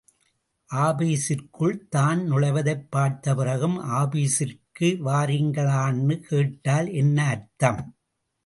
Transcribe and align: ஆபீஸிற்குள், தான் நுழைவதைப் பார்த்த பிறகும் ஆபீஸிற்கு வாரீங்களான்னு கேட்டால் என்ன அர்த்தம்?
ஆபீஸிற்குள், 0.69 1.75
தான் 1.89 2.21
நுழைவதைப் 2.21 2.87
பார்த்த 2.89 3.35
பிறகும் 3.35 3.77
ஆபீஸிற்கு 3.93 4.89
வாரீங்களான்னு 5.05 6.17
கேட்டால் 6.21 6.89
என்ன 6.95 7.17
அர்த்தம்? 7.27 7.81